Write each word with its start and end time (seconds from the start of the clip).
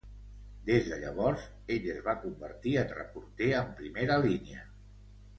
Des 0.67 0.85
de 0.91 0.95
llavors, 1.01 1.43
ell 1.75 1.83
es 1.95 1.99
va 2.07 2.15
convertir 2.23 2.73
en 2.83 2.89
reporter 2.99 3.49
en 3.59 3.69
primera 3.83 4.17
línia. 4.23 4.65